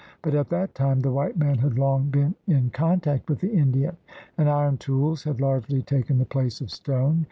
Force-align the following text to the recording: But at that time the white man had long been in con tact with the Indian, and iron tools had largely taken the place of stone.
But 0.23 0.33
at 0.33 0.49
that 0.49 0.73
time 0.73 1.01
the 1.01 1.11
white 1.11 1.37
man 1.37 1.59
had 1.59 1.77
long 1.77 2.09
been 2.09 2.33
in 2.47 2.71
con 2.71 3.01
tact 3.01 3.29
with 3.29 3.37
the 3.39 3.51
Indian, 3.53 3.97
and 4.35 4.49
iron 4.49 4.79
tools 4.79 5.25
had 5.25 5.39
largely 5.39 5.83
taken 5.83 6.17
the 6.17 6.25
place 6.25 6.59
of 6.59 6.71
stone. 6.71 7.19